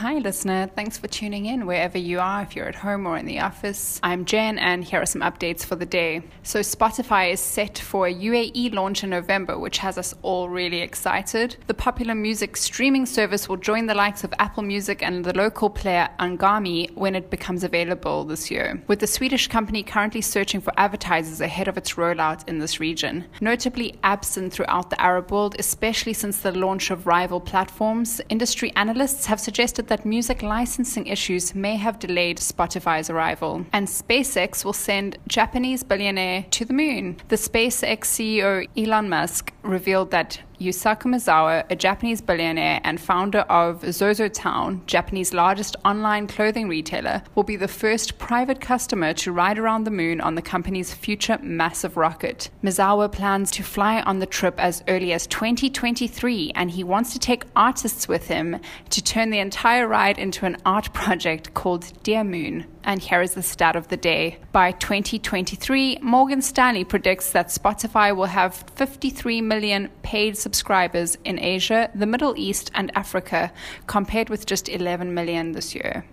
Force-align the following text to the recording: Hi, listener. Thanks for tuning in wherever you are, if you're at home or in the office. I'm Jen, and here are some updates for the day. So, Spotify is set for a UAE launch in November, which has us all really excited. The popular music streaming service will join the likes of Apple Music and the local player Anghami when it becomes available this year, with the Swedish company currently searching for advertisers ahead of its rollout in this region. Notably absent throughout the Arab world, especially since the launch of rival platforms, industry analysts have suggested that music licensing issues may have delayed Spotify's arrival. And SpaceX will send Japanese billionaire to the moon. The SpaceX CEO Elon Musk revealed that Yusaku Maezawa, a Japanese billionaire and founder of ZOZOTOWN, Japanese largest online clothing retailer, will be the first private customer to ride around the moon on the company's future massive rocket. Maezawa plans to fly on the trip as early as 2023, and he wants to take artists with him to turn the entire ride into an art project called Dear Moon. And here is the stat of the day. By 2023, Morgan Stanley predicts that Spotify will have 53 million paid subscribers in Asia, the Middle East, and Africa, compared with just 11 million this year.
Hi, 0.00 0.14
listener. 0.14 0.66
Thanks 0.74 0.96
for 0.96 1.08
tuning 1.08 1.44
in 1.44 1.66
wherever 1.66 1.98
you 1.98 2.20
are, 2.20 2.40
if 2.40 2.56
you're 2.56 2.66
at 2.66 2.74
home 2.74 3.04
or 3.04 3.18
in 3.18 3.26
the 3.26 3.40
office. 3.40 4.00
I'm 4.02 4.24
Jen, 4.24 4.58
and 4.58 4.82
here 4.82 5.02
are 5.02 5.04
some 5.04 5.20
updates 5.20 5.62
for 5.62 5.76
the 5.76 5.84
day. 5.84 6.22
So, 6.42 6.60
Spotify 6.60 7.34
is 7.34 7.38
set 7.38 7.78
for 7.78 8.06
a 8.06 8.14
UAE 8.14 8.72
launch 8.72 9.04
in 9.04 9.10
November, 9.10 9.58
which 9.58 9.76
has 9.76 9.98
us 9.98 10.14
all 10.22 10.48
really 10.48 10.80
excited. 10.80 11.58
The 11.66 11.74
popular 11.74 12.14
music 12.14 12.56
streaming 12.56 13.04
service 13.04 13.46
will 13.46 13.58
join 13.58 13.84
the 13.84 13.94
likes 13.94 14.24
of 14.24 14.32
Apple 14.38 14.62
Music 14.62 15.02
and 15.02 15.22
the 15.22 15.36
local 15.36 15.68
player 15.68 16.08
Anghami 16.18 16.96
when 16.96 17.14
it 17.14 17.28
becomes 17.28 17.62
available 17.62 18.24
this 18.24 18.50
year, 18.50 18.82
with 18.86 19.00
the 19.00 19.06
Swedish 19.06 19.48
company 19.48 19.82
currently 19.82 20.22
searching 20.22 20.62
for 20.62 20.72
advertisers 20.78 21.42
ahead 21.42 21.68
of 21.68 21.76
its 21.76 21.96
rollout 21.96 22.48
in 22.48 22.58
this 22.58 22.80
region. 22.80 23.26
Notably 23.42 23.98
absent 24.02 24.54
throughout 24.54 24.88
the 24.88 24.98
Arab 24.98 25.30
world, 25.30 25.56
especially 25.58 26.14
since 26.14 26.38
the 26.38 26.52
launch 26.52 26.90
of 26.90 27.06
rival 27.06 27.38
platforms, 27.38 28.22
industry 28.30 28.72
analysts 28.76 29.26
have 29.26 29.38
suggested 29.38 29.89
that 29.90 30.06
music 30.06 30.42
licensing 30.42 31.06
issues 31.06 31.54
may 31.54 31.76
have 31.76 31.98
delayed 31.98 32.38
Spotify's 32.38 33.10
arrival. 33.10 33.66
And 33.72 33.86
SpaceX 33.86 34.64
will 34.64 34.72
send 34.72 35.18
Japanese 35.28 35.82
billionaire 35.82 36.46
to 36.52 36.64
the 36.64 36.72
moon. 36.72 37.18
The 37.28 37.36
SpaceX 37.36 38.04
CEO 38.04 38.66
Elon 38.76 39.08
Musk 39.08 39.52
revealed 39.62 40.10
that 40.10 40.40
Yusaku 40.60 41.04
Maezawa, 41.04 41.64
a 41.70 41.76
Japanese 41.76 42.20
billionaire 42.20 42.80
and 42.84 43.00
founder 43.00 43.40
of 43.40 43.80
ZOZOTOWN, 43.80 44.84
Japanese 44.86 45.32
largest 45.32 45.74
online 45.86 46.26
clothing 46.26 46.68
retailer, 46.68 47.22
will 47.34 47.44
be 47.44 47.56
the 47.56 47.66
first 47.66 48.18
private 48.18 48.60
customer 48.60 49.14
to 49.14 49.32
ride 49.32 49.58
around 49.58 49.84
the 49.84 49.90
moon 49.90 50.20
on 50.20 50.34
the 50.34 50.42
company's 50.42 50.92
future 50.92 51.38
massive 51.42 51.96
rocket. 51.96 52.50
Maezawa 52.62 53.10
plans 53.10 53.50
to 53.52 53.62
fly 53.62 54.02
on 54.02 54.18
the 54.18 54.26
trip 54.26 54.54
as 54.58 54.84
early 54.86 55.14
as 55.14 55.26
2023, 55.28 56.52
and 56.54 56.70
he 56.72 56.84
wants 56.84 57.14
to 57.14 57.18
take 57.18 57.44
artists 57.56 58.06
with 58.06 58.28
him 58.28 58.60
to 58.90 59.02
turn 59.02 59.30
the 59.30 59.38
entire 59.38 59.88
ride 59.88 60.18
into 60.18 60.44
an 60.44 60.58
art 60.66 60.92
project 60.92 61.54
called 61.54 61.90
Dear 62.02 62.22
Moon. 62.22 62.66
And 62.84 63.00
here 63.00 63.22
is 63.22 63.34
the 63.34 63.42
stat 63.42 63.76
of 63.76 63.88
the 63.88 63.96
day. 63.96 64.38
By 64.52 64.72
2023, 64.72 65.98
Morgan 66.00 66.42
Stanley 66.42 66.84
predicts 66.84 67.32
that 67.32 67.48
Spotify 67.48 68.14
will 68.14 68.26
have 68.26 68.64
53 68.74 69.40
million 69.42 69.90
paid 70.02 70.36
subscribers 70.36 71.16
in 71.24 71.38
Asia, 71.38 71.90
the 71.94 72.06
Middle 72.06 72.34
East, 72.36 72.70
and 72.74 72.90
Africa, 72.96 73.52
compared 73.86 74.30
with 74.30 74.46
just 74.46 74.68
11 74.68 75.12
million 75.14 75.52
this 75.52 75.74
year. 75.74 76.04